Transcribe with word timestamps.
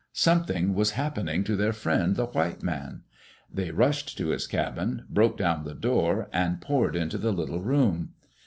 Something 0.13 0.73
was 0.73 0.93
happening 0.97 1.43
to 1.43 1.55
their 1.55 1.73
friend, 1.73 2.15
the 2.15 2.25
white 2.25 2.63
man 2.63 3.03
I 3.03 3.53
They 3.53 3.69
rushed 3.71 4.17
to 4.17 4.29
his 4.29 4.47
cabin, 4.47 5.05
broke 5.11 5.37
down 5.37 5.63
the 5.63 5.75
door, 5.75 6.27
and 6.33 6.59
poured 6.59 6.95
into 6.95 7.19
the 7.19 7.31
little 7.31 7.61
room. 7.61 8.13